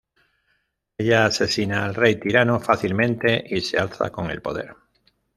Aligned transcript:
Ella 0.97 1.25
asesina 1.25 1.85
al 1.85 1.93
Rey 1.93 2.15
tirano 2.19 2.59
fácilmente 2.59 3.43
y 3.47 3.61
se 3.61 3.77
alza 3.77 4.09
con 4.11 4.31
el 4.31 4.41
poder. 4.41 4.75